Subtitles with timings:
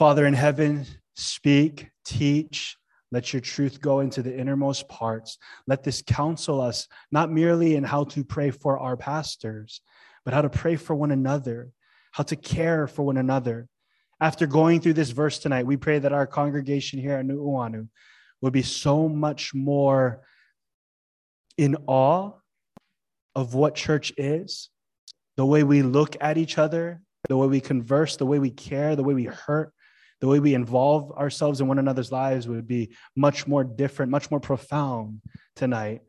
[0.00, 2.74] Father in heaven, speak, teach,
[3.12, 5.36] let your truth go into the innermost parts.
[5.66, 9.82] Let this counsel us, not merely in how to pray for our pastors,
[10.24, 11.68] but how to pray for one another,
[12.12, 13.68] how to care for one another.
[14.22, 17.86] After going through this verse tonight, we pray that our congregation here at Nu'uanu
[18.40, 20.22] will be so much more
[21.58, 22.32] in awe
[23.34, 24.70] of what church is,
[25.36, 28.96] the way we look at each other, the way we converse, the way we care,
[28.96, 29.74] the way we hurt,
[30.20, 34.30] the way we involve ourselves in one another's lives would be much more different, much
[34.30, 35.20] more profound
[35.56, 36.02] tonight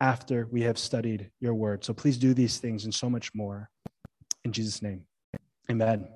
[0.00, 1.84] after we have studied your word.
[1.84, 3.68] So please do these things and so much more.
[4.44, 5.02] In Jesus' name,
[5.70, 6.08] amen.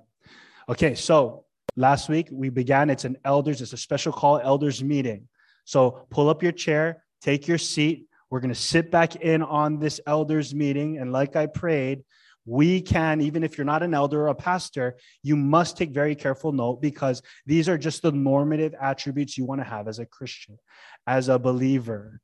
[0.68, 1.44] Okay, so
[1.76, 5.28] last week we began, it's an elders, it's a special call elders meeting.
[5.66, 8.06] So pull up your chair, take your seat.
[8.30, 10.98] We're going to sit back in on this elders meeting.
[10.98, 12.04] And like I prayed,
[12.46, 16.14] we can, even if you're not an elder or a pastor, you must take very
[16.14, 20.06] careful note because these are just the normative attributes you want to have as a
[20.06, 20.58] Christian,
[21.06, 22.20] as a believer.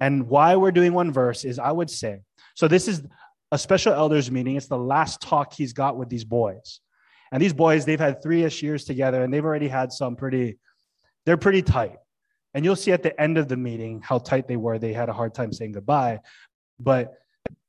[0.00, 2.20] And why we're doing one verse is I would say,
[2.56, 3.02] so this is
[3.52, 4.56] a special elders meeting.
[4.56, 6.80] It's the last talk he's got with these boys.
[7.30, 10.58] And these boys, they've had three ish years together and they've already had some pretty,
[11.26, 11.96] they're pretty tight.
[12.54, 14.78] And you'll see at the end of the meeting how tight they were.
[14.78, 16.20] They had a hard time saying goodbye.
[16.78, 17.14] But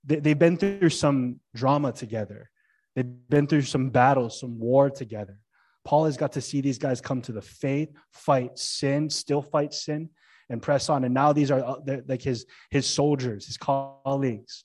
[0.05, 2.49] they, have been through some drama together.
[2.95, 5.39] They've been through some battles, some war together.
[5.83, 9.73] Paul has got to see these guys come to the faith, fight sin, still fight
[9.73, 10.09] sin,
[10.49, 11.03] and press on.
[11.03, 14.63] And now these are uh, like his, his soldiers, his colleagues.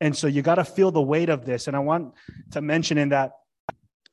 [0.00, 1.68] And so you got to feel the weight of this.
[1.68, 2.14] And I want
[2.50, 3.32] to mention in that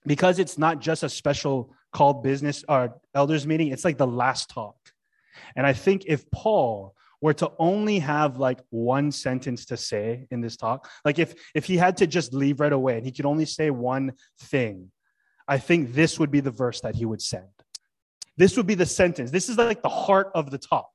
[0.05, 4.49] because it's not just a special called business or elders meeting, it's like the last
[4.49, 4.75] talk.
[5.55, 10.41] And I think if Paul were to only have like one sentence to say in
[10.41, 13.25] this talk, like if if he had to just leave right away and he could
[13.25, 14.91] only say one thing,
[15.47, 17.47] I think this would be the verse that he would send.
[18.37, 19.31] This would be the sentence.
[19.31, 20.89] This is like the heart of the talk.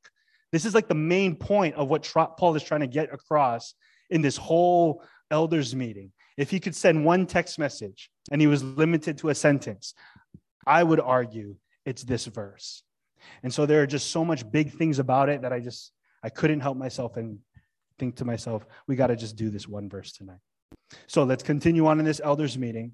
[0.51, 3.75] This is like the main point of what Paul is trying to get across
[4.09, 6.13] in this whole elders meeting.
[6.37, 9.95] If he could send one text message and he was limited to a sentence,
[10.67, 12.83] I would argue it's this verse.
[13.43, 15.93] And so there are just so much big things about it that I just
[16.25, 17.39] I couldn't help myself and
[17.99, 20.41] think to myself, we got to just do this one verse tonight.
[21.07, 22.93] So let's continue on in this elders meeting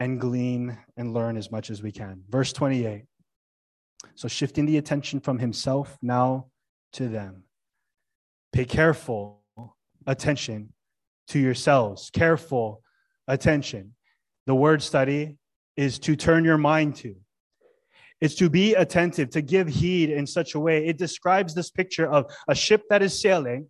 [0.00, 2.22] and glean and learn as much as we can.
[2.30, 3.04] Verse 28.
[4.14, 6.46] So shifting the attention from himself now
[6.94, 7.44] to them.
[8.52, 9.42] Pay careful
[10.06, 10.72] attention
[11.28, 12.10] to yourselves.
[12.10, 12.82] Careful
[13.28, 13.94] attention.
[14.46, 15.36] The word study
[15.76, 17.16] is to turn your mind to.
[18.22, 20.86] It's to be attentive, to give heed in such a way.
[20.86, 23.66] It describes this picture of a ship that is sailing,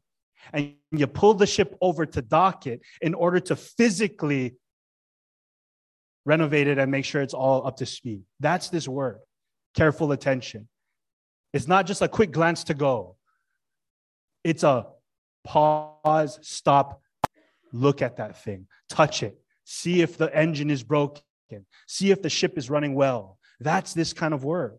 [0.52, 4.56] and you pull the ship over to dock it in order to physically
[6.26, 8.24] renovate it and make sure it's all up to speed.
[8.40, 9.20] That's this word
[9.74, 10.68] careful attention.
[11.54, 13.16] It's not just a quick glance to go,
[14.44, 14.86] it's a
[15.44, 17.00] pause, stop,
[17.72, 21.22] look at that thing, touch it, see if the engine is broken,
[21.86, 24.78] see if the ship is running well that's this kind of word.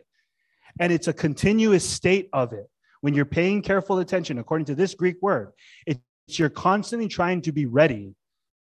[0.79, 2.69] And it's a continuous state of it.
[3.01, 5.51] When you're paying careful attention, according to this Greek word,
[5.85, 8.15] it's you're constantly trying to be ready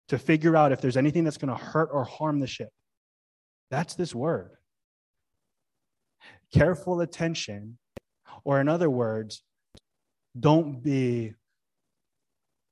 [0.09, 2.71] to figure out if there's anything that's going to hurt or harm the ship.
[3.71, 4.53] That's this word.
[6.55, 7.79] Careful attention,
[8.45, 9.43] or in other words,
[10.39, 11.35] don't be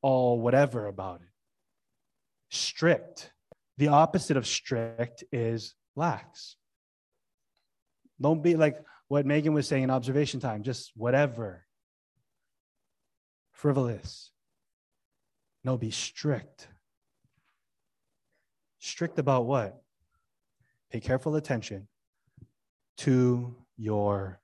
[0.03, 1.29] all whatever about it.
[2.51, 3.33] Strict.
[3.77, 6.57] The opposite of strict is lax.
[8.21, 8.79] Don't be like
[9.09, 11.65] what Megan was saying in observation time, just whatever.
[13.53, 14.31] Frivolous.
[15.65, 16.69] No, be strict.
[18.79, 19.83] Strict about what?
[20.91, 21.89] Pay careful attention
[22.99, 24.41] to yourselves.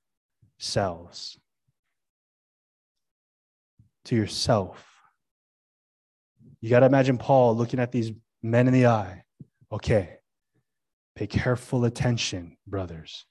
[4.06, 4.84] To yourself.
[6.60, 8.12] You got to imagine Paul looking at these
[8.42, 9.24] men in the eye.
[9.70, 10.18] Okay,
[11.16, 13.26] pay careful attention, brothers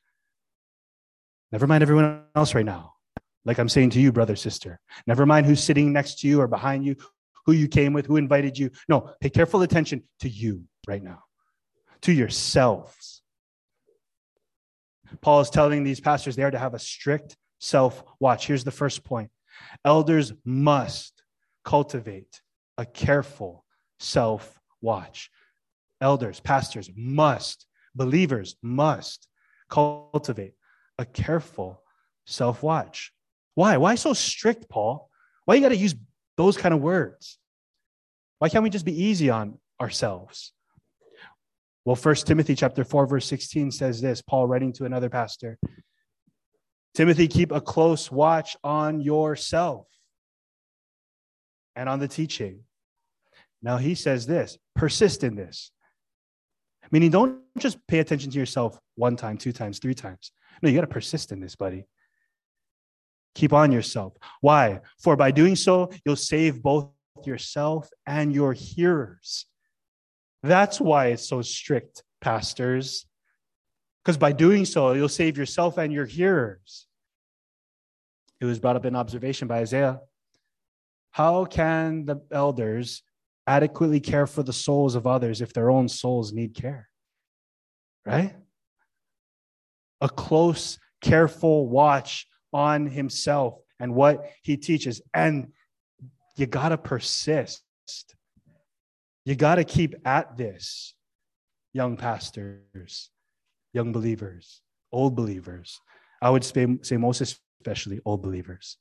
[1.52, 2.94] Never mind everyone else right now.
[3.44, 4.80] Like I'm saying to you, brother, sister.
[5.08, 6.96] Never mind who's sitting next to you or behind you,
[7.46, 8.72] who you came with, who invited you.
[8.88, 11.24] No, pay careful attention to you right now,
[12.02, 13.22] to yourselves.
[15.22, 18.48] Paul is telling these pastors they are to have a strict self watch.
[18.48, 19.32] Here's the first point
[19.84, 21.22] elders must
[21.66, 22.42] cultivate
[22.78, 23.66] a careful
[24.00, 25.30] self watch.
[26.00, 29.28] Elders, pastors must, believers must
[29.70, 30.54] cultivate
[30.98, 31.82] a careful
[32.26, 33.12] self watch.
[33.56, 33.78] Why?
[33.78, 35.10] Why so strict, Paul?
[35.46, 35.96] Why you got to use
[36.38, 37.38] those kind of words?
[38.40, 40.54] Why can't we just be easy on ourselves?
[41.86, 45.58] Well, First Timothy chapter 4, verse 16 says this, Paul writing to another pastor.
[46.94, 49.88] Timothy, keep a close watch on yourself
[51.76, 52.62] and on the teaching.
[53.62, 55.72] Now he says this, persist in this.
[56.92, 60.32] Meaning, don't just pay attention to yourself one time, two times, three times.
[60.62, 61.86] No, you got to persist in this, buddy.
[63.36, 64.14] Keep on yourself.
[64.42, 64.82] Why?
[65.00, 66.90] For by doing so, you'll save both
[67.24, 69.46] yourself and your hearers.
[70.44, 73.06] That's why it's so strict, pastors.
[74.04, 76.88] Because by doing so, you'll save yourself and your hearers.
[78.40, 80.02] It was brought up in observation by Isaiah.
[81.12, 83.04] How can the elders
[83.46, 86.88] adequately care for the souls of others if their own souls need care?
[88.06, 88.36] Right?
[90.02, 95.02] A close, careful watch on himself and what he teaches.
[95.14, 95.52] And
[96.38, 97.64] you got to persist.
[99.26, 100.96] You got to keep at this,
[101.74, 103.10] young pastors,
[103.74, 104.62] young believers,
[104.92, 105.80] old believers.
[106.22, 108.78] I would say, say most especially old believers.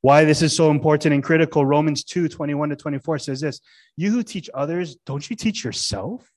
[0.00, 3.60] Why this is so important and critical, Romans 2 21 to 24 says this
[3.96, 6.30] You who teach others, don't you teach yourself?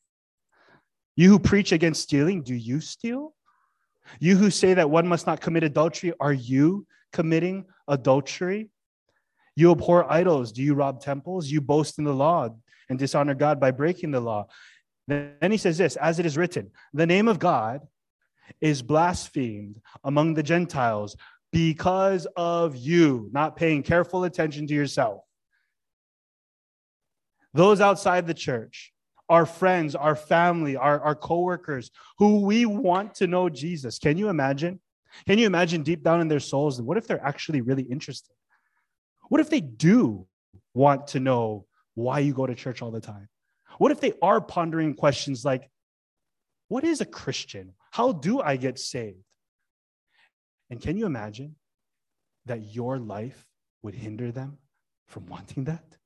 [1.17, 3.33] You who preach against stealing, do you steal?
[4.19, 8.69] You who say that one must not commit adultery, are you committing adultery?
[9.55, 10.51] You abhor idols.
[10.51, 11.49] Do you rob temples?
[11.49, 12.49] You boast in the law
[12.87, 14.47] and dishonor God by breaking the law.
[15.07, 17.81] Then he says this as it is written, the name of God
[18.61, 21.15] is blasphemed among the Gentiles
[21.51, 25.23] because of you not paying careful attention to yourself.
[27.53, 28.93] Those outside the church,
[29.29, 33.99] our friends, our family, our, our coworkers who we want to know Jesus.
[33.99, 34.79] Can you imagine?
[35.25, 36.81] Can you imagine deep down in their souls?
[36.81, 38.33] What if they're actually really interested?
[39.29, 40.27] What if they do
[40.73, 41.65] want to know
[41.95, 43.27] why you go to church all the time?
[43.77, 45.69] What if they are pondering questions like,
[46.69, 47.73] what is a Christian?
[47.91, 49.17] How do I get saved?
[50.69, 51.55] And can you imagine
[52.45, 53.45] that your life
[53.81, 54.57] would hinder them
[55.07, 55.97] from wanting that?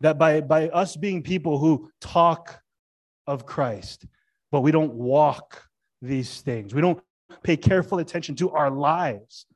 [0.00, 2.60] That by, by us being people who talk
[3.26, 4.06] of Christ,
[4.50, 5.62] but we don't walk
[6.02, 7.00] these things, we don't
[7.42, 9.46] pay careful attention to our lives,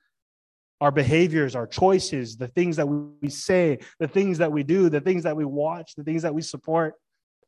[0.81, 5.01] our behaviors, our choices, the things that we say, the things that we do, the
[5.01, 6.95] things that we watch, the things that we support,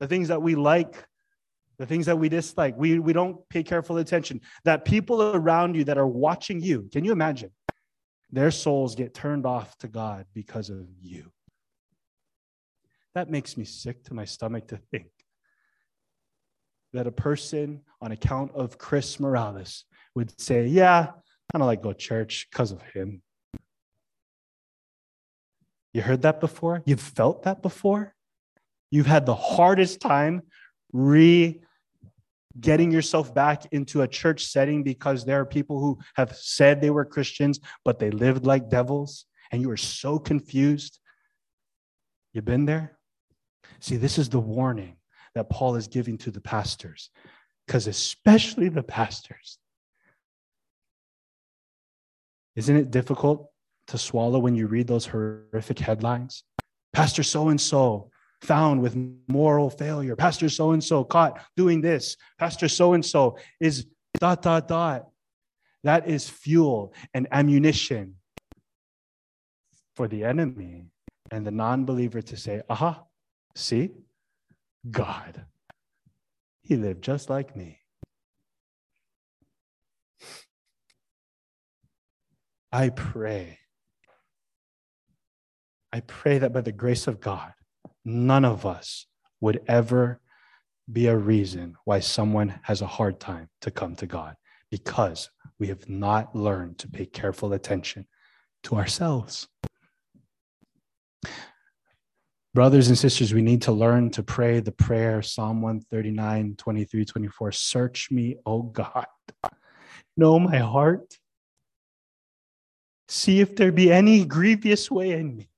[0.00, 1.04] the things that we like,
[1.78, 2.74] the things that we dislike.
[2.76, 4.40] We, we don't pay careful attention.
[4.64, 7.52] That people around you that are watching you, can you imagine?
[8.32, 11.32] Their souls get turned off to God because of you.
[13.14, 15.08] That makes me sick to my stomach to think
[16.92, 19.84] that a person on account of Chris Morales
[20.14, 21.08] would say, Yeah,
[21.54, 23.22] I don't like go to church because of him.
[25.92, 26.82] You heard that before?
[26.86, 28.14] You've felt that before?
[28.90, 30.42] You've had the hardest time
[30.92, 31.60] re
[32.58, 36.90] getting yourself back into a church setting because there are people who have said they
[36.90, 40.98] were Christians, but they lived like devils, and you are so confused.
[42.32, 42.98] You've been there?
[43.78, 44.96] See, this is the warning
[45.34, 47.11] that Paul is giving to the pastors,
[47.67, 49.58] because especially the pastors.
[52.56, 53.50] Isn't it difficult
[53.88, 56.43] to swallow when you read those horrific headlines?
[56.93, 58.11] Pastor so and so
[58.43, 58.96] found with
[59.28, 60.16] moral failure.
[60.16, 62.16] Pastor so and so caught doing this.
[62.38, 63.87] Pastor so and so is
[64.18, 65.06] dot, dot, dot.
[65.85, 68.16] That is fuel and ammunition
[69.94, 70.87] for the enemy
[71.30, 73.04] and the non believer to say, aha,
[73.54, 73.90] see,
[74.90, 75.45] God,
[76.62, 77.80] he lived just like me.
[82.73, 83.59] I pray.
[85.92, 87.52] I pray that by the grace of God,
[88.04, 89.07] none of us
[89.40, 90.21] would ever
[90.90, 94.37] be a reason why someone has a hard time to come to God
[94.71, 98.07] because we have not learned to pay careful attention
[98.64, 99.49] to ourselves.
[102.52, 107.52] Brothers and sisters, we need to learn to pray the prayer, Psalm 139, 23, 24.
[107.52, 109.07] Search me, O God.
[110.16, 111.16] Know my heart.
[113.09, 115.49] See if there be any grievous way in me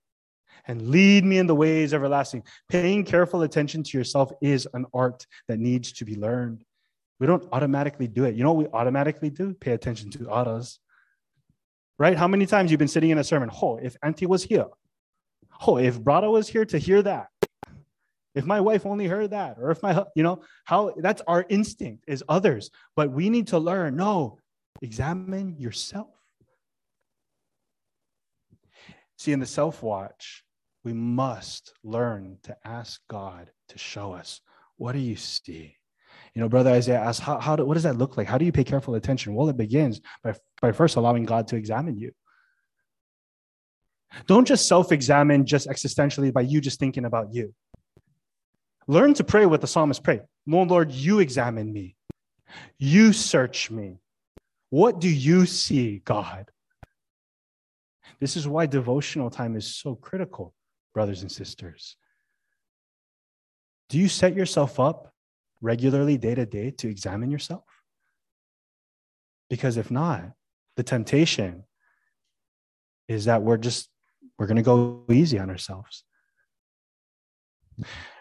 [0.66, 2.42] and lead me in the ways everlasting.
[2.68, 6.62] Paying careful attention to yourself is an art that needs to be learned.
[7.18, 8.34] We don't automatically do it.
[8.34, 9.54] You know what we automatically do?
[9.54, 10.78] Pay attention to others.
[11.98, 12.18] Right?
[12.18, 13.50] How many times you've been sitting in a sermon?
[13.62, 14.66] Oh, if Auntie was here.
[15.66, 17.28] Oh, if Brada was here to hear that.
[18.34, 22.04] If my wife only heard that, or if my, you know, how that's our instinct
[22.08, 22.70] is others.
[22.96, 24.38] But we need to learn no,
[24.80, 26.08] examine yourself.
[29.18, 30.44] See, in the self watch,
[30.82, 34.40] we must learn to ask God to show us
[34.76, 35.76] what do you see?
[36.34, 38.26] You know, Brother Isaiah asks, how, how do, what does that look like?
[38.26, 39.34] How do you pay careful attention?
[39.34, 42.12] Well, it begins by, by first allowing God to examine you.
[44.26, 47.54] Don't just self examine just existentially by you just thinking about you.
[48.86, 51.96] Learn to pray what the psalmist prayed Lord, Lord, you examine me,
[52.78, 53.98] you search me.
[54.70, 56.50] What do you see, God?
[58.20, 60.54] This is why devotional time is so critical,
[60.94, 61.96] brothers and sisters.
[63.88, 65.12] Do you set yourself up
[65.60, 67.64] regularly, day to day, to examine yourself?
[69.50, 70.32] Because if not,
[70.76, 71.64] the temptation
[73.08, 73.90] is that we're just
[74.42, 76.02] we're going to go easy on ourselves.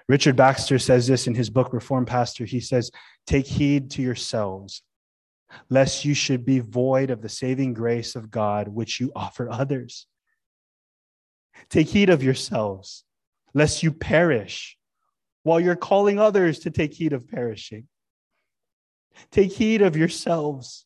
[0.07, 2.45] Richard Baxter says this in his book, Reformed Pastor.
[2.45, 2.91] He says,
[3.25, 4.83] Take heed to yourselves,
[5.71, 10.05] lest you should be void of the saving grace of God which you offer others.
[11.71, 13.03] Take heed of yourselves,
[13.55, 14.77] lest you perish
[15.41, 17.87] while you're calling others to take heed of perishing.
[19.31, 20.85] Take heed of yourselves,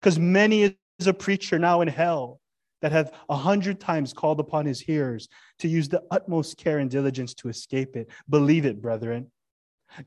[0.00, 2.40] because many is a preacher now in hell
[2.82, 5.28] that hath a hundred times called upon his hearers
[5.60, 8.10] to use the utmost care and diligence to escape it.
[8.28, 9.30] Believe it, brethren.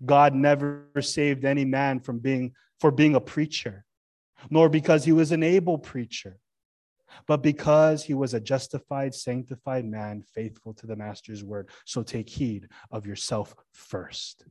[0.06, 3.86] God never saved any man from being for being a preacher,
[4.50, 6.38] nor because he was an able preacher,
[7.26, 11.70] but because he was a justified, sanctified man, faithful to the master's word.
[11.86, 14.46] So take heed of yourself first.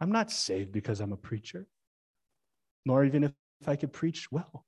[0.00, 1.66] I'm not saved because I'm a preacher,
[2.84, 3.32] nor even if
[3.66, 4.66] I could preach well.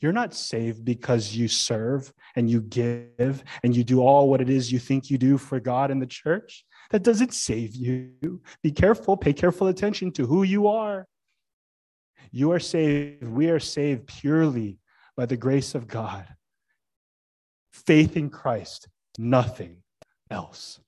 [0.00, 4.48] You're not saved because you serve and you give and you do all what it
[4.48, 6.64] is you think you do for God and the church.
[6.90, 8.40] That doesn't save you.
[8.62, 11.06] Be careful, pay careful attention to who you are.
[12.30, 14.78] You are saved, we are saved purely
[15.16, 16.26] by the grace of God.
[17.72, 19.82] Faith in Christ, nothing
[20.30, 20.80] else.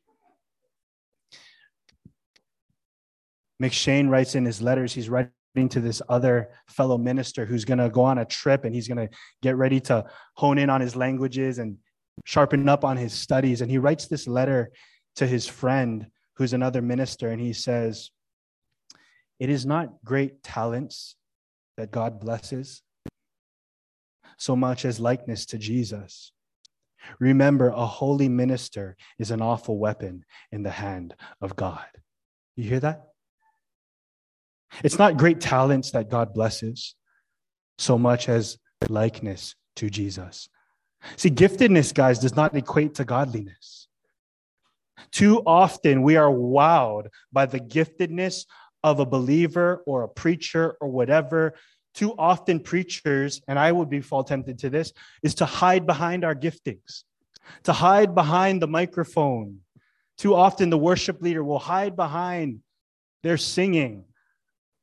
[3.63, 7.91] McCheyne writes in his letters, he's writing to this other fellow minister who's going to
[7.91, 10.05] go on a trip and he's going to get ready to
[10.35, 11.77] hone in on his languages and
[12.25, 13.61] sharpen up on his studies.
[13.61, 14.71] And he writes this letter
[15.17, 18.11] to his friend who's another minister, and he says,
[19.39, 21.17] It is not great talents
[21.77, 22.83] that God blesses
[24.39, 26.33] so much as likeness to Jesus.
[27.19, 31.87] Remember, a holy minister is an awful weapon in the hand of God.
[32.57, 33.10] You hear that?
[34.85, 36.95] It's not great talents that God blesses
[37.79, 38.59] so much as
[38.89, 40.49] likeness to Jesus.
[41.17, 43.89] See, giftedness, guys, does not equate to godliness.
[45.11, 48.45] Too often we are wowed by the giftedness
[48.83, 51.55] of a believer or a preacher or whatever.
[51.95, 56.25] Too often, preachers, and I would be fall tempted to this, is to hide behind
[56.25, 57.05] our giftings,
[57.65, 59.61] to hide behind the microphone.
[60.19, 62.61] Too often, the worship leader will hide behind
[63.23, 64.05] their singing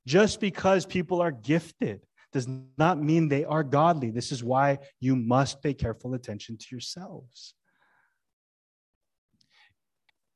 [0.08, 2.00] just because people are gifted
[2.32, 2.48] does
[2.78, 4.10] not mean they are godly.
[4.10, 7.54] This is why you must pay careful attention to yourselves.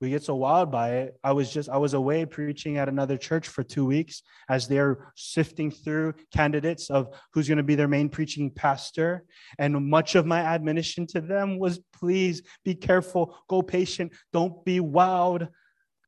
[0.01, 1.19] We get so wild by it.
[1.23, 5.13] I was just I was away preaching at another church for 2 weeks as they're
[5.15, 9.23] sifting through candidates of who's going to be their main preaching pastor
[9.59, 14.79] and much of my admonition to them was please be careful, go patient, don't be
[14.79, 15.49] wowed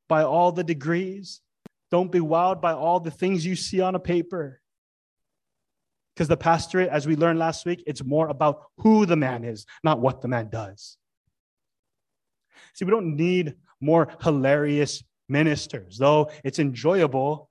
[0.08, 1.40] by all the degrees.
[1.90, 4.60] Don't be wowed by all the things you see on a paper.
[6.14, 9.66] Because the pastorate, as we learned last week, it's more about who the man is,
[9.82, 10.96] not what the man does.
[12.74, 17.48] See, we don't need more hilarious ministers, though it's enjoyable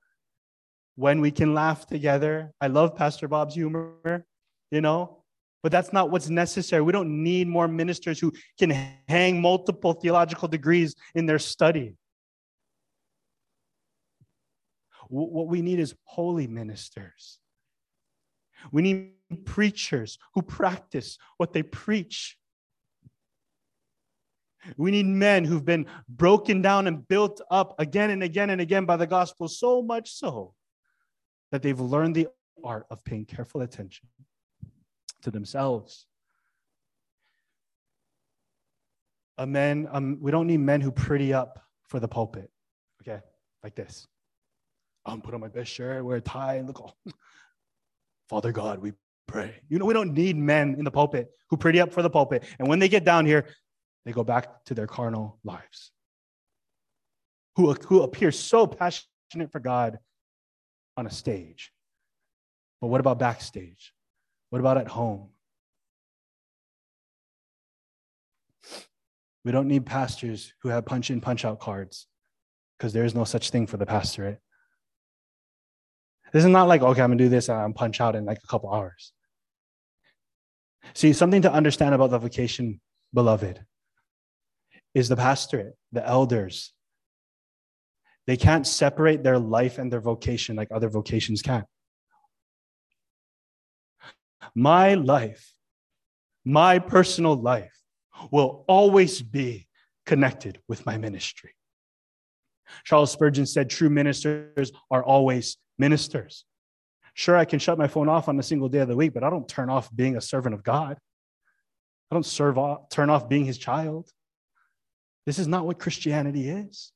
[0.96, 2.52] when we can laugh together.
[2.60, 4.24] I love Pastor Bob's humor,
[4.70, 5.24] you know,
[5.62, 6.82] but that's not what's necessary.
[6.82, 8.70] We don't need more ministers who can
[9.08, 11.96] hang multiple theological degrees in their study.
[15.08, 17.38] What we need is holy ministers.
[18.72, 22.38] We need preachers who practice what they preach.
[24.76, 28.86] We need men who've been broken down and built up again and again and again
[28.86, 30.54] by the gospel, so much so
[31.52, 32.28] that they've learned the
[32.64, 34.08] art of paying careful attention
[35.22, 36.06] to themselves.
[39.36, 42.50] A man, um, we don't need men who pretty up for the pulpit,
[43.02, 43.20] okay,
[43.62, 44.06] like this.
[45.06, 46.96] I'm put on my best shirt, wear a tie, and look all.
[48.28, 48.92] Father God, we
[49.26, 49.54] pray.
[49.68, 52.44] You know, we don't need men in the pulpit who pretty up for the pulpit.
[52.58, 53.46] And when they get down here,
[54.04, 55.92] they go back to their carnal lives.
[57.56, 59.98] Who, who appear so passionate for God
[60.96, 61.72] on a stage.
[62.80, 63.92] But what about backstage?
[64.50, 65.28] What about at home?
[69.44, 72.06] We don't need pastors who have punch in, punch out cards
[72.78, 74.40] because there is no such thing for the pastorate.
[76.34, 78.40] This is not like, okay, I'm gonna do this and I'm punch out in like
[78.42, 79.12] a couple hours.
[80.92, 82.80] See, something to understand about the vocation,
[83.14, 83.64] beloved,
[84.94, 86.72] is the pastorate, the elders.
[88.26, 91.66] They can't separate their life and their vocation like other vocations can.
[94.56, 95.54] My life,
[96.44, 97.78] my personal life,
[98.32, 99.68] will always be
[100.04, 101.54] connected with my ministry.
[102.82, 106.44] Charles Spurgeon said, True ministers are always ministers.
[107.14, 109.22] Sure, I can shut my phone off on a single day of the week, but
[109.22, 110.98] I don't turn off being a servant of God.
[112.10, 114.10] I don't serve off, turn off being his child.
[115.26, 116.92] This is not what Christianity is,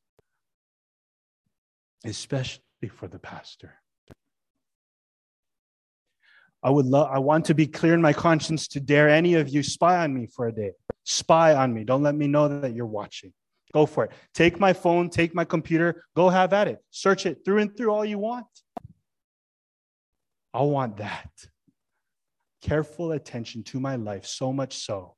[2.05, 3.75] especially for the pastor.
[6.63, 9.49] I would love, I want to be clear in my conscience to dare any of
[9.49, 10.73] you spy on me for a day.
[11.05, 11.85] Spy on me.
[11.85, 13.33] Don't let me know that you're watching.
[13.73, 14.13] Go for it.
[14.35, 16.79] Take my phone, take my computer, go have at it.
[16.91, 18.47] Search it through and through all you want.
[20.53, 21.31] I want that.
[22.63, 25.15] Careful attention to my life, so much so.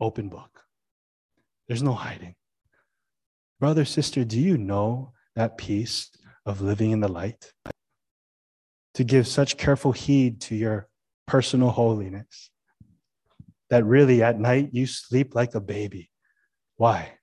[0.00, 0.60] Open book.
[1.68, 2.34] There's no hiding.
[3.60, 6.10] Brother, sister, do you know that peace
[6.44, 7.52] of living in the light?
[8.94, 10.88] To give such careful heed to your
[11.26, 12.50] personal holiness
[13.70, 16.10] that really at night you sleep like a baby.
[16.76, 17.14] Why?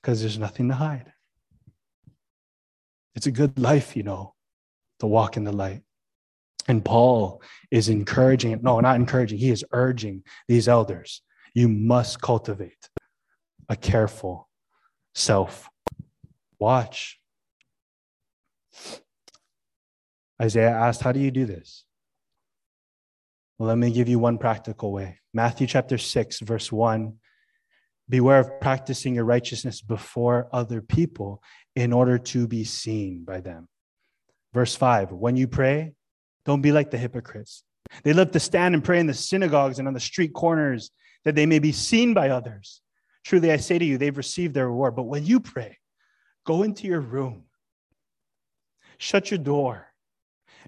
[0.00, 1.12] Because there's nothing to hide.
[3.14, 4.34] It's a good life, you know,
[5.00, 5.82] to walk in the light.
[6.68, 11.22] And Paul is encouraging, no, not encouraging, he is urging these elders
[11.54, 12.88] you must cultivate
[13.68, 14.48] a careful
[15.14, 15.68] self
[16.58, 17.18] watch.
[20.40, 21.84] Isaiah asked, How do you do this?
[23.58, 25.18] Well, let me give you one practical way.
[25.32, 27.14] Matthew chapter 6, verse 1
[28.08, 31.42] Beware of practicing your righteousness before other people
[31.76, 33.68] in order to be seen by them.
[34.52, 35.94] Verse 5 When you pray,
[36.44, 37.64] don't be like the hypocrites.
[38.04, 40.90] They love to stand and pray in the synagogues and on the street corners
[41.24, 42.80] that they may be seen by others.
[43.24, 44.96] Truly, I say to you, they've received their reward.
[44.96, 45.78] But when you pray,
[46.44, 47.44] go into your room,
[48.98, 49.86] shut your door,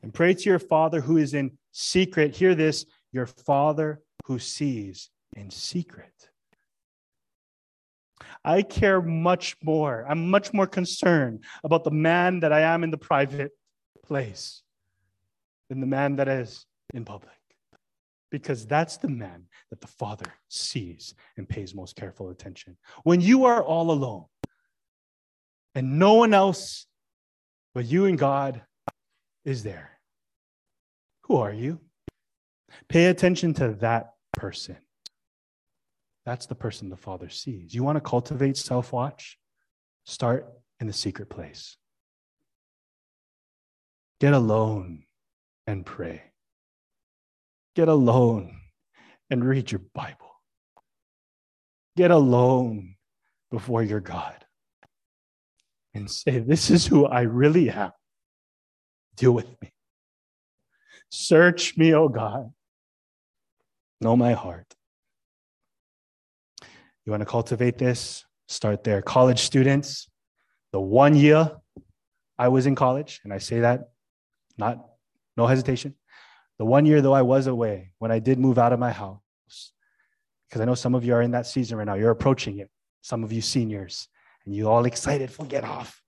[0.03, 2.37] and pray to your Father who is in secret.
[2.37, 6.13] Hear this your Father who sees in secret.
[8.45, 10.05] I care much more.
[10.09, 13.53] I'm much more concerned about the man that I am in the private
[14.05, 14.64] place
[15.69, 17.33] than the man that is in public.
[18.31, 22.77] Because that's the man that the Father sees and pays most careful attention.
[23.05, 24.25] When you are all alone
[25.75, 26.87] and no one else
[27.75, 28.63] but you and God
[29.45, 29.99] is there,
[31.25, 31.81] who are you?
[32.89, 34.77] Pay attention to that person.
[36.27, 37.75] That's the person the Father sees.
[37.75, 39.39] You want to cultivate self watch?
[40.07, 41.77] Start in the secret place.
[44.21, 45.04] Get alone
[45.67, 46.23] and pray.
[47.75, 48.61] Get alone
[49.31, 50.41] and read your Bible.
[51.97, 52.97] Get alone
[53.51, 54.45] before your God
[55.95, 57.93] and say, This is who I really am.
[59.17, 59.73] Deal with me.
[61.09, 62.51] Search me, O oh God.
[64.01, 64.75] Know my heart.
[67.05, 68.25] You want to cultivate this?
[68.49, 69.03] Start there.
[69.03, 70.09] College students,
[70.73, 71.53] the one year
[72.39, 73.91] I was in college, and I say that
[74.59, 74.85] not
[75.37, 75.95] no hesitation.
[76.59, 79.73] The one year though I was away, when I did move out of my house,
[80.49, 82.71] because I know some of you are in that season right now, you're approaching it.
[83.01, 84.09] Some of you seniors,
[84.45, 86.01] and you all excited for get off,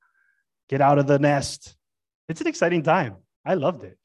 [0.68, 1.76] get out of the nest.
[2.28, 3.16] It's an exciting time.
[3.44, 3.98] I loved it.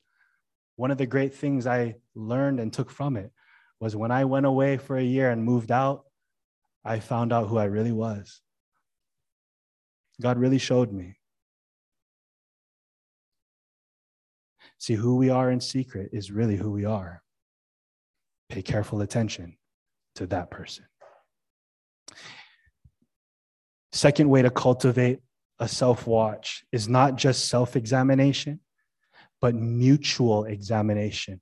[0.75, 3.31] One of the great things I learned and took from it
[3.79, 6.05] was when I went away for a year and moved out,
[6.83, 8.41] I found out who I really was.
[10.21, 11.17] God really showed me.
[14.81, 17.21] See, who we are in secret is really who we are.
[18.49, 19.55] Pay careful attention
[20.15, 20.85] to that person.
[23.91, 25.19] Second way to cultivate
[25.59, 28.59] a self watch is not just self examination,
[29.39, 31.41] but mutual examination.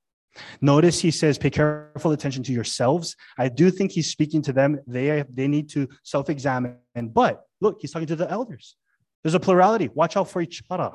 [0.60, 3.16] Notice he says, pay careful attention to yourselves.
[3.38, 4.82] I do think he's speaking to them.
[4.86, 6.76] They, they need to self examine.
[6.94, 8.76] But look, he's talking to the elders.
[9.24, 9.88] There's a plurality.
[9.88, 10.92] Watch out for each other,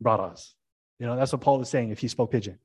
[0.00, 0.54] brothers.
[1.02, 2.60] You know, that's what Paul was saying if he spoke pidgin.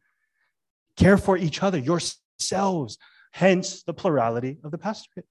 [0.96, 3.00] Care for each other, yourselves,
[3.32, 5.26] hence the plurality of the pastorate.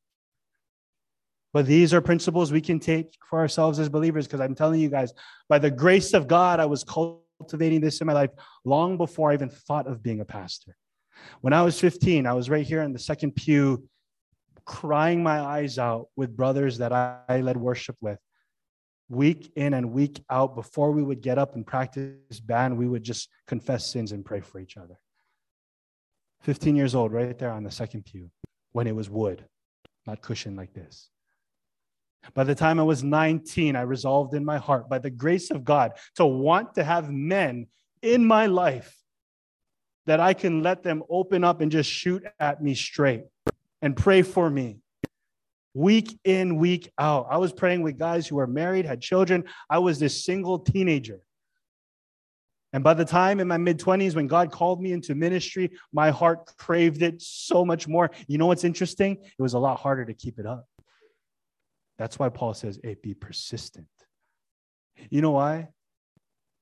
[1.52, 4.88] But these are principles we can take for ourselves as believers because I'm telling you
[4.88, 5.12] guys,
[5.48, 8.30] by the grace of God, I was cultivating this in my life
[8.64, 10.76] long before I even thought of being a pastor.
[11.42, 13.88] When I was 15, I was right here in the second pew
[14.64, 18.18] crying my eyes out with brothers that I, I led worship with.
[19.08, 23.02] Week in and week out, before we would get up and practice band, we would
[23.02, 24.98] just confess sins and pray for each other.
[26.42, 28.30] 15 years old, right there on the second pew,
[28.72, 29.44] when it was wood,
[30.06, 31.08] not cushion like this.
[32.34, 35.64] By the time I was 19, I resolved in my heart, by the grace of
[35.64, 37.68] God, to want to have men
[38.02, 38.96] in my life
[40.06, 43.24] that I can let them open up and just shoot at me straight
[43.82, 44.78] and pray for me.
[45.76, 47.26] Week in, week out.
[47.30, 49.44] I was praying with guys who were married, had children.
[49.68, 51.20] I was this single teenager.
[52.72, 56.10] And by the time in my mid 20s, when God called me into ministry, my
[56.10, 58.10] heart craved it so much more.
[58.26, 59.18] You know what's interesting?
[59.20, 60.66] It was a lot harder to keep it up.
[61.98, 63.86] That's why Paul says, hey, be persistent.
[65.10, 65.68] You know why?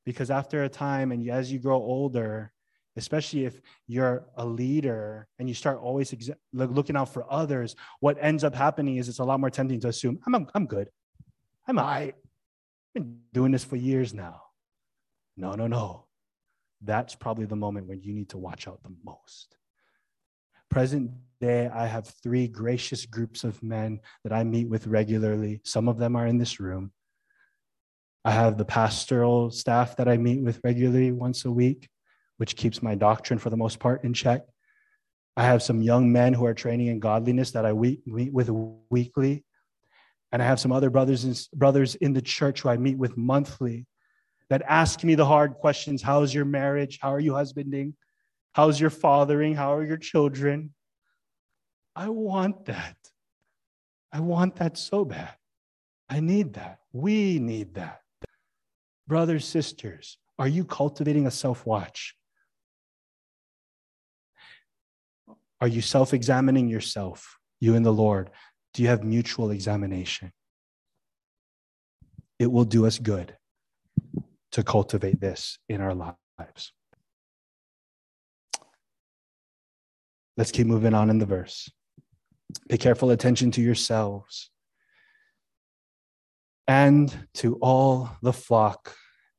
[0.04, 2.52] Because after a time and as you grow older,
[2.96, 8.16] especially if you're a leader and you start always ex- looking out for others, what
[8.20, 10.88] ends up happening is it's a lot more tempting to assume, I'm, I'm, I'm good.
[11.66, 12.14] I'm all right.
[12.14, 14.42] I've been doing this for years now.
[15.36, 16.06] No, no, no.
[16.82, 19.56] That's probably the moment when you need to watch out the most.
[20.70, 25.60] Present day, I have three gracious groups of men that I meet with regularly.
[25.64, 26.92] Some of them are in this room.
[28.24, 31.88] I have the pastoral staff that I meet with regularly once a week,
[32.36, 34.42] which keeps my doctrine for the most part in check.
[35.36, 38.50] I have some young men who are training in godliness that I meet with
[38.90, 39.44] weekly.
[40.32, 43.16] And I have some other brothers and brothers in the church who I meet with
[43.16, 43.86] monthly
[44.50, 46.02] that ask me the hard questions.
[46.02, 46.98] How's your marriage?
[47.00, 47.94] How are you husbanding?
[48.52, 49.54] How's your fathering?
[49.54, 50.74] How are your children?
[51.96, 52.96] I want that.
[54.12, 55.34] I want that so bad.
[56.08, 56.78] I need that.
[56.92, 58.00] We need that.
[59.06, 62.14] Brothers, sisters, are you cultivating a self watch?
[65.64, 68.28] Are you self examining yourself, you and the Lord?
[68.74, 70.30] Do you have mutual examination?
[72.38, 73.34] It will do us good
[74.52, 76.74] to cultivate this in our lives.
[80.36, 81.70] Let's keep moving on in the verse.
[82.68, 84.50] Pay careful attention to yourselves
[86.68, 88.94] and to all the flock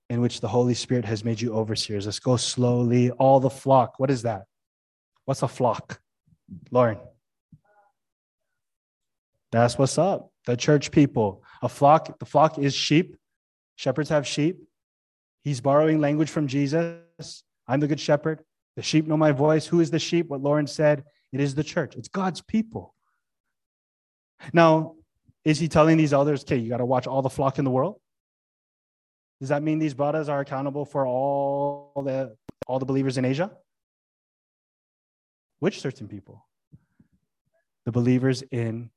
[0.10, 2.08] in which the Holy Spirit has made you overseers.
[2.08, 3.12] Let's go slowly.
[3.12, 4.00] All the flock.
[4.00, 4.46] What is that?
[5.26, 6.02] What's a flock?
[6.72, 6.98] Lauren.
[9.52, 10.32] That's what's up.
[10.46, 11.44] The church people.
[11.62, 13.16] A flock, the flock is sheep.
[13.76, 14.58] Shepherds have sheep.
[15.44, 17.44] He's borrowing language from Jesus.
[17.68, 18.42] I'm the good shepherd.
[18.76, 19.66] The sheep know my voice.
[19.68, 20.28] Who is the sheep?
[20.28, 21.04] What Lauren said.
[21.32, 21.96] It is the church.
[21.96, 22.94] It's God's people.
[24.54, 24.96] Now,
[25.44, 27.72] is he telling these elders, okay, you got to watch all the flock in the
[27.72, 28.00] world?
[29.40, 32.36] Does that mean these brothers are accountable for all the
[32.68, 33.52] all the believers in Asia?
[35.66, 36.46] Which certain people?
[37.86, 38.92] The believers in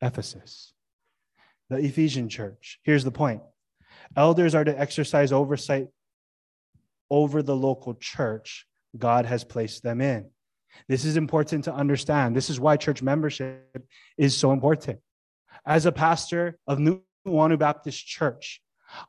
[0.00, 0.72] Ephesus,
[1.68, 2.80] the Ephesian church.
[2.84, 3.42] Here's the point
[4.16, 5.88] elders are to exercise oversight
[7.10, 8.66] over the local church
[8.96, 10.30] God has placed them in.
[10.88, 12.34] This is important to understand.
[12.34, 15.00] This is why church membership is so important.
[15.66, 18.62] As a pastor of New Nu'uanu Baptist Church,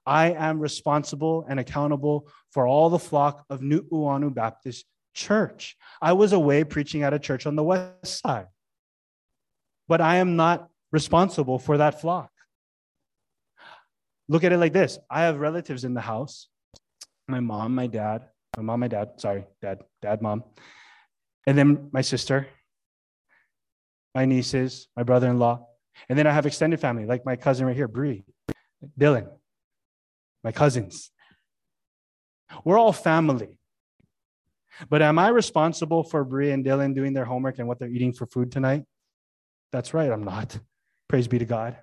[0.05, 5.75] I am responsible and accountable for all the flock of Nu'uanu Baptist Church.
[6.01, 8.47] I was away preaching at a church on the west side,
[9.87, 12.29] but I am not responsible for that flock.
[14.27, 16.49] Look at it like this I have relatives in the house
[17.27, 20.43] my mom, my dad, my mom, my dad, sorry, dad, dad, mom,
[21.47, 22.47] and then my sister,
[24.13, 25.67] my nieces, my brother in law.
[26.09, 28.25] And then I have extended family, like my cousin right here, Bree,
[28.99, 29.29] Dylan,
[30.43, 31.09] my cousins.
[32.63, 33.57] We're all family.
[34.89, 38.13] But am I responsible for Bree and Dylan doing their homework and what they're eating
[38.13, 38.83] for food tonight?
[39.71, 40.57] That's right, I'm not.
[41.07, 41.77] Praise be to God.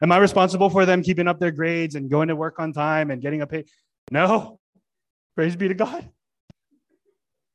[0.00, 3.10] Am I responsible for them keeping up their grades and going to work on time
[3.10, 3.64] and getting a pay?
[4.10, 4.60] No.
[5.34, 6.08] Praise be to God.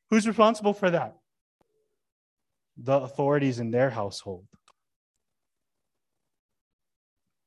[0.10, 1.16] Who's responsible for that?
[2.78, 4.46] The authorities in their household.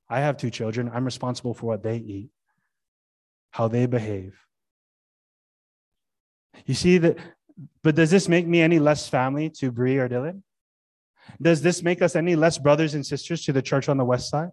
[0.08, 0.90] I have two children.
[0.92, 2.30] I'm responsible for what they eat,
[3.50, 4.45] how they behave.
[6.64, 7.18] You see that,
[7.82, 10.42] but does this make me any less family to Bree or Dylan?
[11.40, 14.30] Does this make us any less brothers and sisters to the church on the west
[14.30, 14.50] side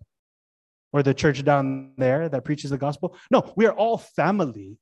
[0.92, 3.16] or the church down there that preaches the gospel?
[3.32, 4.78] No, we are all family,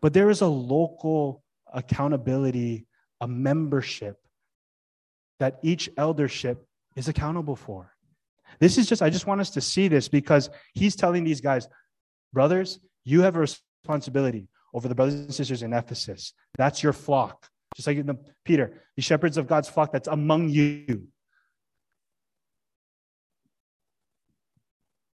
[0.00, 2.86] but there is a local accountability,
[3.20, 4.16] a membership
[5.38, 7.94] that each eldership is accountable for.
[8.58, 11.68] This is just, I just want us to see this because he's telling these guys,
[12.32, 16.32] brothers, you have a responsibility over the brothers and sisters in Ephesus.
[16.56, 17.48] That's your flock.
[17.76, 21.08] Just like the, Peter, the shepherds of God's flock that's among you.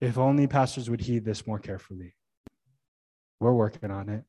[0.00, 2.14] If only pastors would heed this more carefully.
[3.40, 4.24] We're working on it.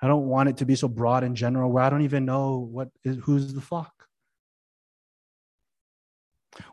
[0.00, 2.58] I don't want it to be so broad and general where I don't even know
[2.58, 3.92] what is, who's the flock.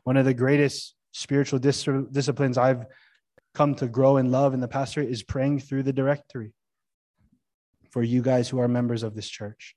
[0.04, 2.86] One of the greatest spiritual dis- disciplines I've
[3.54, 6.54] come to grow in love in the pastorate is praying through the directory
[7.92, 9.76] for you guys who are members of this church.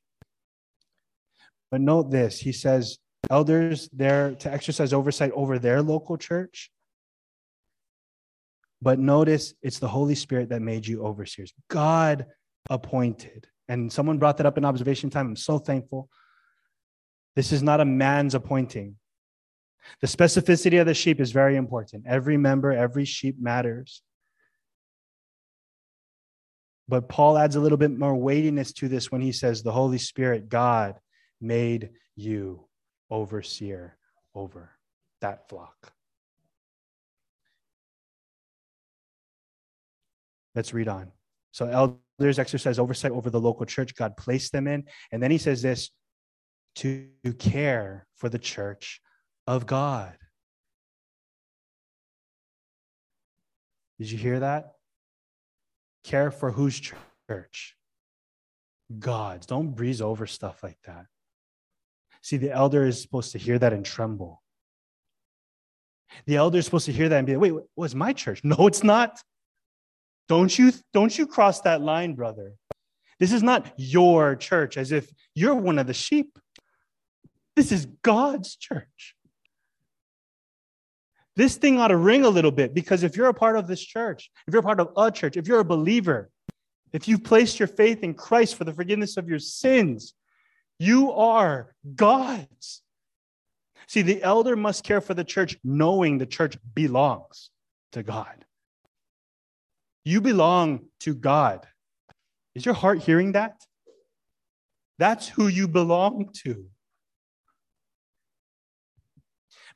[1.70, 2.98] But note this he says,
[3.30, 6.70] elders there to exercise oversight over their local church.
[8.82, 11.52] But notice it's the Holy Spirit that made you overseers.
[11.68, 12.26] God
[12.68, 13.46] appointed.
[13.68, 15.28] And someone brought that up in observation time.
[15.28, 16.08] I'm so thankful.
[17.36, 18.96] This is not a man's appointing.
[20.00, 22.04] The specificity of the sheep is very important.
[22.06, 24.02] Every member, every sheep matters.
[26.88, 29.98] But Paul adds a little bit more weightiness to this when he says, The Holy
[29.98, 30.96] Spirit, God,
[31.40, 32.66] made you
[33.10, 33.96] overseer
[34.34, 34.70] over
[35.20, 35.92] that flock.
[40.54, 41.12] Let's read on.
[41.52, 44.84] So, elders exercise oversight over the local church God placed them in.
[45.10, 45.90] And then he says this
[46.76, 49.00] to care for the church
[49.52, 50.14] of God.
[53.98, 54.72] Did you hear that?
[56.04, 56.80] Care for whose
[57.28, 57.76] church?
[58.98, 59.46] God's.
[59.46, 61.04] Don't breeze over stuff like that.
[62.22, 64.42] See, the elder is supposed to hear that and tremble.
[66.26, 68.42] The elder is supposed to hear that and be like, wait, what's my church?
[68.44, 69.20] No, it's not.
[70.28, 72.54] Don't you, don't you cross that line, brother.
[73.18, 76.38] This is not your church as if you're one of the sheep.
[77.54, 79.14] This is God's church.
[81.34, 83.80] This thing ought to ring a little bit because if you're a part of this
[83.80, 86.30] church, if you're a part of a church, if you're a believer,
[86.92, 90.14] if you've placed your faith in Christ for the forgiveness of your sins,
[90.78, 92.82] you are God's.
[93.86, 97.50] See, the elder must care for the church knowing the church belongs
[97.92, 98.44] to God.
[100.04, 101.66] You belong to God.
[102.54, 103.54] Is your heart hearing that?
[104.98, 106.66] That's who you belong to.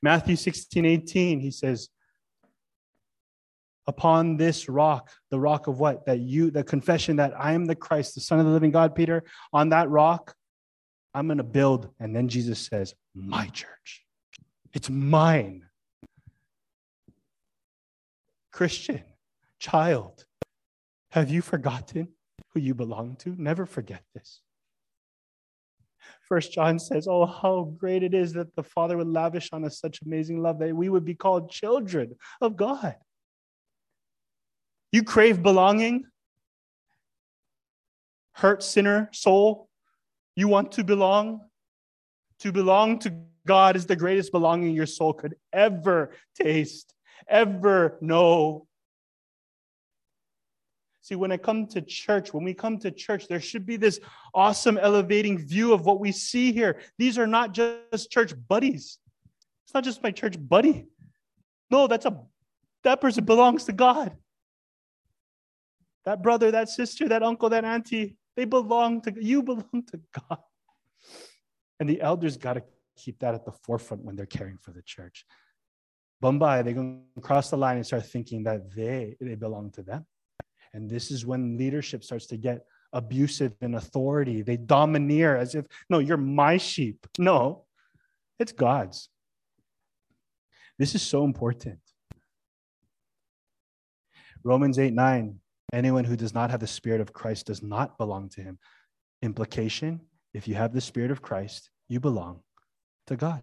[0.02, 1.88] Matthew 16, 18, he says,
[3.88, 6.06] Upon this rock, the rock of what?
[6.06, 8.96] That you, the confession that I am the Christ, the Son of the living God,
[8.96, 10.34] Peter, on that rock,
[11.14, 11.90] I'm going to build.
[12.00, 14.04] And then Jesus says, My church.
[14.72, 15.66] It's mine.
[18.52, 19.02] Christian,
[19.60, 20.26] child,
[21.10, 22.08] have you forgotten
[22.52, 23.34] who you belong to?
[23.38, 24.40] Never forget this.
[26.28, 29.78] First John says, Oh, how great it is that the Father would lavish on us
[29.78, 32.96] such amazing love that we would be called children of God.
[34.90, 36.04] You crave belonging?
[38.32, 39.68] Hurt sinner soul?
[40.34, 41.40] You want to belong?
[42.40, 43.14] To belong to
[43.46, 46.92] God is the greatest belonging your soul could ever taste,
[47.28, 48.66] ever know.
[51.06, 54.00] See, when I come to church, when we come to church, there should be this
[54.34, 56.80] awesome, elevating view of what we see here.
[56.98, 58.98] These are not just church buddies.
[59.64, 60.88] It's not just my church buddy.
[61.70, 62.20] No, that's a
[62.82, 64.16] that person belongs to God.
[66.06, 70.40] That brother, that sister, that uncle, that auntie, they belong to you belong to God.
[71.78, 72.64] And the elders got to
[72.96, 75.24] keep that at the forefront when they're caring for the church.
[76.20, 79.84] Bombay, they're going to cross the line and start thinking that they, they belong to
[79.84, 80.04] them.
[80.76, 84.42] And this is when leadership starts to get abusive in authority.
[84.42, 87.06] They domineer as if, no, you're my sheep.
[87.18, 87.64] No,
[88.38, 89.08] it's God's.
[90.78, 91.78] This is so important.
[94.44, 95.40] Romans 8 9,
[95.72, 98.58] anyone who does not have the Spirit of Christ does not belong to him.
[99.22, 100.02] Implication
[100.34, 102.40] if you have the Spirit of Christ, you belong
[103.06, 103.42] to God.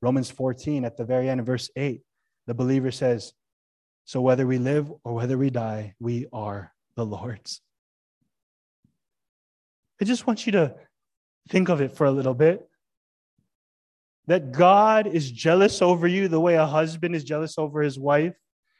[0.00, 2.00] Romans 14, at the very end, of verse 8,
[2.46, 3.34] the believer says,
[4.06, 7.60] so whether we live or whether we die, we are the Lord's.
[10.00, 10.76] I just want you to
[11.48, 12.66] think of it for a little bit.
[14.28, 18.34] That God is jealous over you the way a husband is jealous over his wife.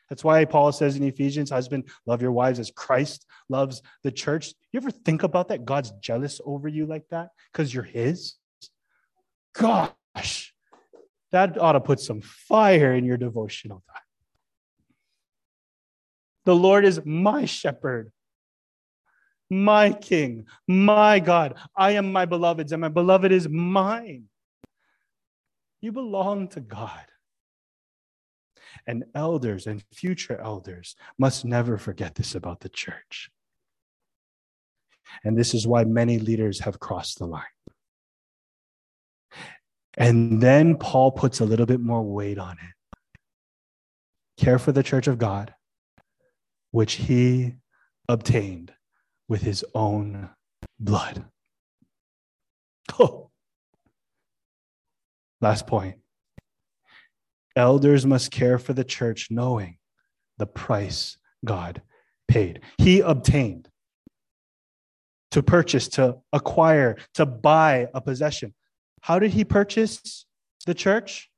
[0.09, 4.55] That's why Paul says in Ephesians, husband, love your wives as Christ loves the church.
[4.73, 5.65] You ever think about that?
[5.65, 8.35] God's jealous over you like that because you're his?
[9.55, 10.55] Gosh,
[11.33, 14.06] that ought to put some fire in your devotional time.
[16.47, 18.11] The Lord is my shepherd,
[19.51, 21.57] my king, my God.
[21.77, 24.25] I am my beloved's, and my beloved is mine.
[25.83, 27.05] You belong to God.
[28.87, 33.31] And elders and future elders must never forget this about the church.
[35.25, 37.43] And this is why many leaders have crossed the line.
[39.97, 42.75] And then Paul puts a little bit more weight on it.
[44.37, 45.55] care for the church of God,
[46.71, 47.55] which he
[48.09, 48.73] obtained
[49.29, 50.31] with his own
[50.79, 51.25] blood.
[52.99, 53.31] Oh.
[55.41, 55.97] Last point.
[57.57, 59.79] Elders must care for the church knowing
[60.39, 61.83] the price God
[62.29, 62.61] paid.
[62.79, 63.69] He obtained
[65.33, 68.55] to purchase, to acquire, to buy a possession.
[69.03, 70.27] How did he purchase
[70.65, 71.31] the church?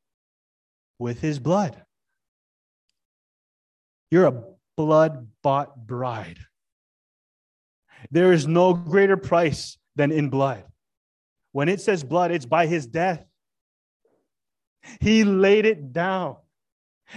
[0.98, 1.84] With his blood.
[4.10, 4.42] You're a
[4.78, 6.38] blood bought bride.
[8.12, 10.62] There is no greater price than in blood.
[11.50, 13.26] When it says blood, it's by his death.
[15.00, 16.36] He laid it down.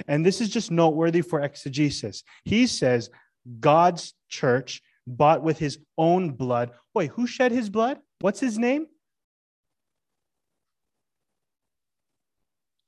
[0.08, 2.24] And this is just noteworthy for exegesis.
[2.44, 3.12] He says,
[3.60, 6.72] God's church bought with his own blood.
[6.96, 8.00] Wait, who shed his blood?
[8.22, 8.88] What's his name?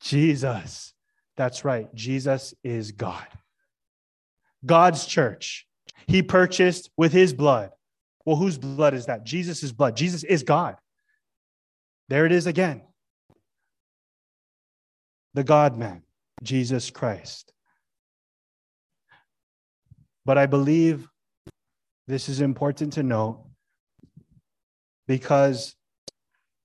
[0.02, 0.94] Jesus.
[1.38, 1.94] That's right.
[1.94, 3.28] Jesus is God.
[4.66, 5.68] God's church.
[6.08, 7.72] He purchased with his blood.
[8.26, 9.26] Well, whose blood is that?
[9.26, 9.96] Jesus' blood.
[9.96, 10.78] Jesus is God.
[12.10, 12.82] There it is again.
[15.34, 16.04] The God man,
[16.42, 17.52] Jesus Christ.
[20.26, 21.08] But I believe
[22.08, 23.46] this is important to note
[25.08, 25.76] because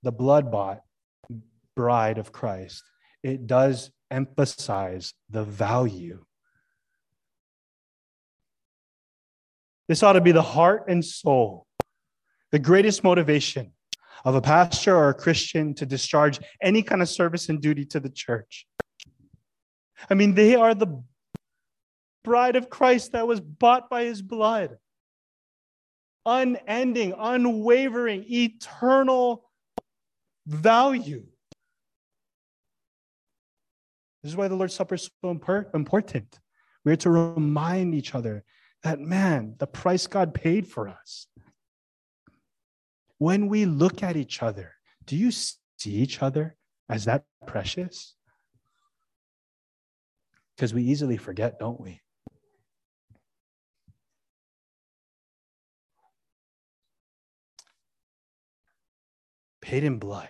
[0.02, 0.80] the blood bought
[1.74, 2.82] bride of Christ,
[3.22, 6.24] it does emphasize the value.
[9.88, 11.66] This ought to be the heart and soul,
[12.52, 13.72] the greatest motivation
[14.24, 18.00] of a pastor or a Christian to discharge any kind of service and duty to
[18.00, 18.66] the church.
[20.10, 21.02] I mean, they are the
[22.22, 24.76] bride of Christ that was bought by his blood.
[26.26, 29.50] Unending, unwavering, eternal
[30.46, 31.24] value.
[34.22, 36.38] This is why the Lord's Supper is so important.
[36.84, 38.44] We are to remind each other
[38.82, 41.26] that, man, the price God paid for us.
[43.18, 46.56] When we look at each other, do you see each other
[46.88, 48.14] as that precious?
[50.56, 52.00] Because we easily forget, don't we?
[59.60, 60.28] Paid in blood.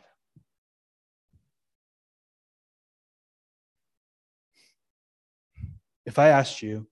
[6.07, 6.89] If I asked you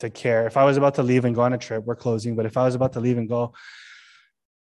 [0.00, 2.36] to care, if I was about to leave and go on a trip, we're closing,
[2.36, 3.54] but if I was about to leave and go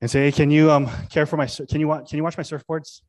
[0.00, 2.42] and say, hey, can you um, care for my, can you, can you watch my
[2.42, 3.02] surfboards?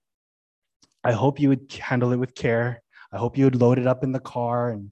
[1.03, 2.83] I hope you would handle it with care.
[3.11, 4.91] I hope you would load it up in the car and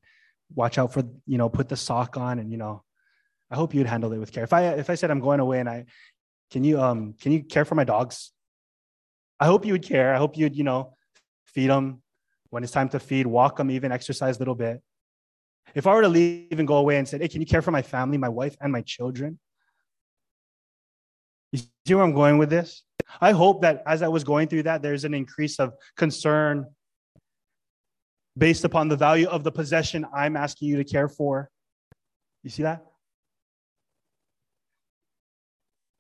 [0.55, 2.83] watch out for, you know, put the sock on and, you know,
[3.51, 4.43] I hope you'd handle it with care.
[4.43, 5.85] If I, if I said I'm going away and I,
[6.51, 8.31] can you, um, can you care for my dogs?
[9.39, 10.13] I hope you would care.
[10.13, 10.95] I hope you'd, you know,
[11.45, 12.01] feed them
[12.49, 14.81] when it's time to feed, walk them, even exercise a little bit.
[15.75, 17.71] If I were to leave and go away and said, hey, can you care for
[17.71, 19.39] my family, my wife, and my children?
[21.51, 22.83] You see where I'm going with this?
[23.21, 26.67] I hope that as I was going through that, there's an increase of concern
[28.37, 31.49] based upon the value of the possession I'm asking you to care for.
[32.43, 32.85] You see that?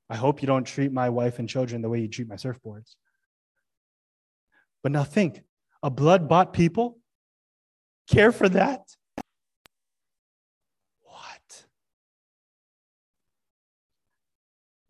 [0.09, 2.95] I hope you don't treat my wife and children the way you treat my surfboards.
[4.81, 5.43] But now think
[5.83, 6.97] a blood bought people
[8.09, 8.81] care for that?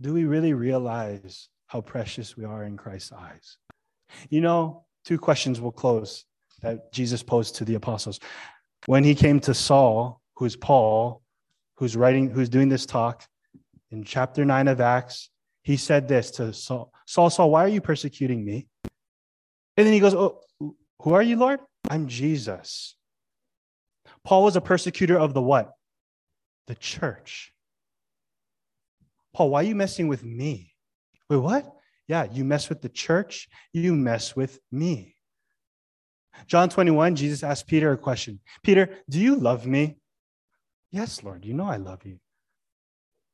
[0.02, 3.58] Do we really realize how precious we are in Christ's eyes?
[4.30, 6.26] You know, two questions will close
[6.62, 8.20] that Jesus posed to the apostles.
[8.86, 11.22] When he came to Saul, who's Paul,
[11.76, 13.24] who's writing, who's doing this talk
[13.92, 15.30] in chapter 9 of Acts,
[15.64, 18.68] he said this to Saul Saul, Saul, why are you persecuting me?
[19.76, 20.42] And then he goes, Oh,
[21.02, 21.60] who are you, Lord?
[21.90, 22.96] I'm Jesus.
[24.24, 25.72] Paul was a persecutor of the what?
[26.68, 27.52] The church.
[29.34, 30.74] Paul, why are you messing with me?
[31.30, 31.72] Wait, what?
[32.08, 35.16] Yeah, you mess with the church, you mess with me.
[36.48, 39.98] John 21, Jesus asked Peter a question Peter, do you love me?
[40.92, 42.20] Yes, Lord, you know I love you.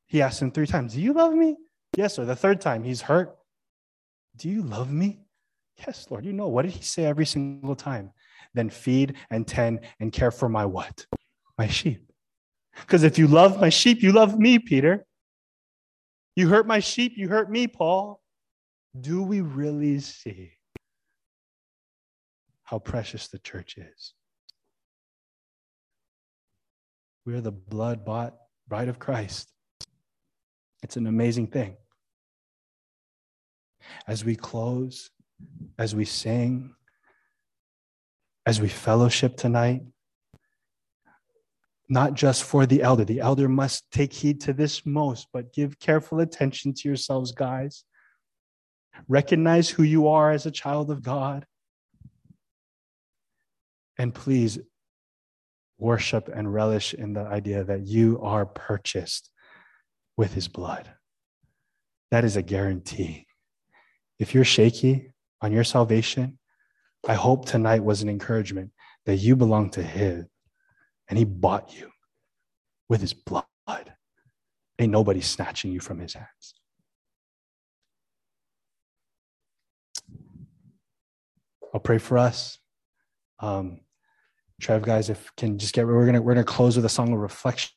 [0.06, 1.56] He asked him three times, Do you love me?
[1.96, 2.28] Yes, Lord.
[2.28, 3.36] The third time, he's hurt.
[4.36, 5.20] Do you love me?
[5.78, 6.48] Yes, Lord, you know.
[6.48, 8.12] What did he say every single time?
[8.54, 11.06] Then feed and tend and care for my what?
[11.58, 12.12] My sheep.
[12.80, 15.06] Because if you love my sheep, you love me, Peter.
[16.36, 18.22] You hurt my sheep, you hurt me, Paul.
[18.98, 20.52] Do we really see
[22.62, 24.12] how precious the church is?
[27.24, 28.36] We are the blood bought
[28.68, 29.50] bride of Christ.
[30.82, 31.76] It's an amazing thing.
[34.06, 35.10] As we close,
[35.78, 36.74] as we sing,
[38.44, 39.82] as we fellowship tonight,
[41.88, 43.04] not just for the elder.
[43.04, 47.84] The elder must take heed to this most, but give careful attention to yourselves, guys.
[49.08, 51.46] Recognize who you are as a child of God.
[53.98, 54.58] And please
[55.78, 59.30] worship and relish in the idea that you are purchased
[60.16, 60.90] with his blood.
[62.10, 63.26] That is a guarantee.
[64.18, 66.38] If you're shaky on your salvation,
[67.06, 68.72] I hope tonight was an encouragement
[69.04, 70.28] that you belong to him
[71.08, 71.90] and he bought you
[72.88, 73.44] with his blood.
[74.78, 76.54] Ain't nobody snatching you from his hands.
[81.72, 82.58] I'll pray for us.
[83.40, 83.80] Um,
[84.60, 87.18] Trev, guys, if can just get we're gonna we're gonna close with a song of
[87.18, 87.72] reflection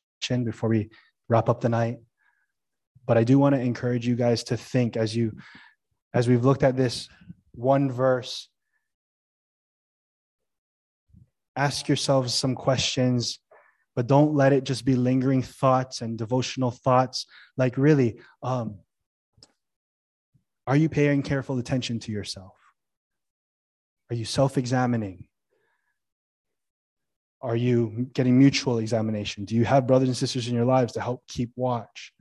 [0.46, 0.90] before we
[1.28, 1.98] wrap up the night.
[3.06, 5.34] But I do want to encourage you guys to think as you
[6.14, 7.10] as we've looked at this
[7.52, 8.50] one verse.
[11.60, 13.38] Ask yourselves some questions,
[13.94, 17.26] but don't let it just be lingering thoughts and devotional thoughts.
[17.58, 18.78] Like, really, um,
[20.66, 22.54] are you paying careful attention to yourself?
[24.10, 25.28] Are you self examining?
[27.42, 29.44] Are you getting mutual examination?
[29.44, 32.14] Do you have brothers and sisters in your lives to help keep watch?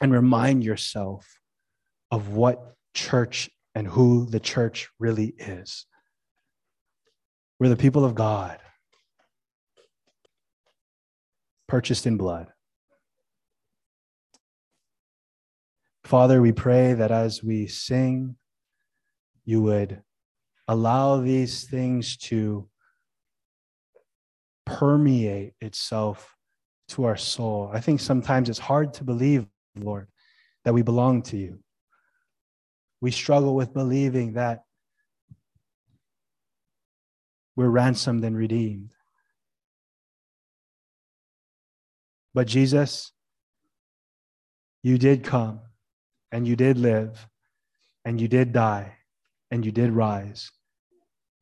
[0.00, 1.26] And remind yourself
[2.12, 5.86] of what church and who the church really is.
[7.58, 8.58] We're the people of God,
[11.68, 12.48] purchased in blood.
[16.04, 18.36] Father, we pray that as we sing,
[19.44, 20.02] you would
[20.66, 22.68] allow these things to
[24.66, 26.34] permeate itself
[26.88, 27.70] to our soul.
[27.72, 29.46] I think sometimes it's hard to believe,
[29.76, 30.08] Lord,
[30.64, 31.58] that we belong to you.
[33.00, 34.64] We struggle with believing that
[37.56, 38.92] we're ransomed and redeemed.
[42.32, 43.12] But Jesus,
[44.82, 45.60] you did come
[46.32, 47.26] and you did live
[48.04, 48.96] and you did die
[49.50, 50.50] and you did rise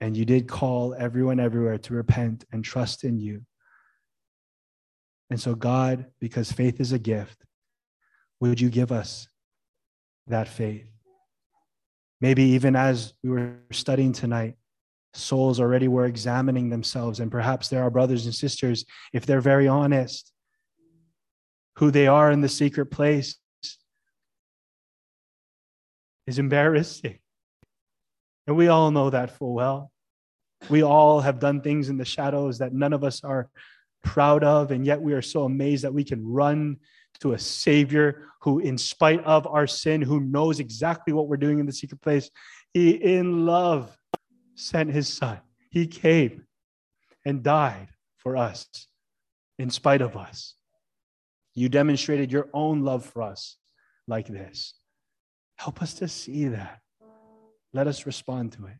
[0.01, 3.43] and you did call everyone everywhere to repent and trust in you.
[5.31, 7.45] And so, God, because faith is a gift,
[8.41, 9.29] would you give us
[10.27, 10.98] that faith?
[12.21, 14.55] Maybe even as we were studying tonight,
[15.15, 19.69] souls already were examining themselves, and perhaps there are brothers and sisters, if they're very
[19.69, 20.33] honest,
[21.77, 23.37] who they are in the secret place
[26.27, 27.19] is embarrassing.
[28.47, 29.93] And we all know that full well.
[30.69, 33.49] We all have done things in the shadows that none of us are
[34.03, 36.79] proud of, and yet we are so amazed that we can run
[37.21, 41.59] to a Savior who, in spite of our sin, who knows exactly what we're doing
[41.59, 42.31] in the secret place,
[42.73, 43.97] He, in love,
[44.55, 45.39] sent His Son.
[45.71, 46.47] He came
[47.25, 48.67] and died for us
[49.59, 50.55] in spite of us.
[51.55, 53.57] You demonstrated your own love for us
[54.07, 54.75] like this.
[55.57, 56.79] Help us to see that.
[57.73, 58.77] Let us respond to it.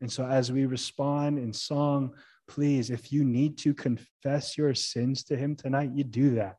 [0.00, 2.14] And so, as we respond in song,
[2.46, 6.56] please, if you need to confess your sins to Him tonight, you do that.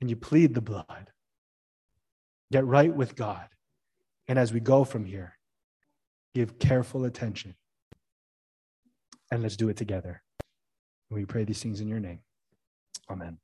[0.00, 1.10] And you plead the blood.
[2.52, 3.48] Get right with God.
[4.28, 5.36] And as we go from here,
[6.34, 7.54] give careful attention.
[9.30, 10.22] And let's do it together.
[11.10, 12.20] We pray these things in your name.
[13.10, 13.38] Amen.